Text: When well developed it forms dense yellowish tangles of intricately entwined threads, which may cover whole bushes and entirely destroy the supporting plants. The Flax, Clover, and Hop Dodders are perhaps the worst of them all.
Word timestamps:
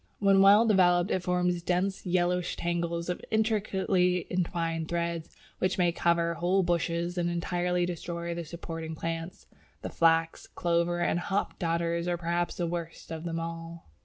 When 0.17 0.41
well 0.41 0.65
developed 0.65 1.11
it 1.11 1.21
forms 1.21 1.61
dense 1.61 2.07
yellowish 2.07 2.55
tangles 2.55 3.07
of 3.07 3.23
intricately 3.29 4.25
entwined 4.31 4.87
threads, 4.87 5.29
which 5.59 5.77
may 5.77 5.91
cover 5.91 6.33
whole 6.33 6.63
bushes 6.63 7.19
and 7.19 7.29
entirely 7.29 7.85
destroy 7.85 8.33
the 8.33 8.43
supporting 8.43 8.95
plants. 8.95 9.45
The 9.83 9.89
Flax, 9.91 10.47
Clover, 10.47 11.01
and 11.01 11.19
Hop 11.19 11.59
Dodders 11.59 12.07
are 12.07 12.17
perhaps 12.17 12.55
the 12.55 12.65
worst 12.65 13.11
of 13.11 13.25
them 13.25 13.39
all. 13.39 13.91